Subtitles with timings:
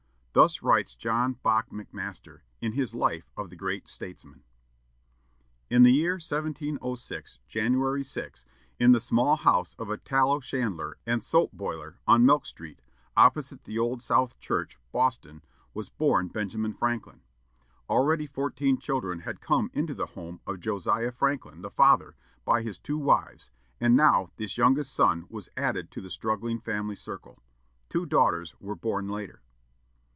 [0.33, 4.45] Thus writes John Bach McMaster, in his life of the great statesman.
[5.69, 10.39] In the year 1706, January 6 (old style), in the small house of a tallow
[10.39, 12.79] chandler and soap boiler, on Milk Street,
[13.17, 15.41] opposite the Old South Church, Boston,
[15.73, 17.19] was born Benjamin Franklin.
[17.89, 22.15] Already fourteen children had come into the home of Josiah Franklin, the father,
[22.45, 26.95] by his two wives, and now this youngest son was added to the struggling family
[26.95, 27.39] circle.
[27.89, 29.41] Two daughters were born later.